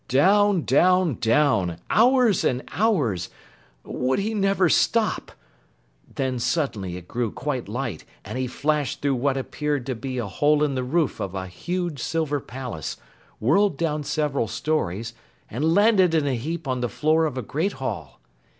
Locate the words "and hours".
2.43-3.29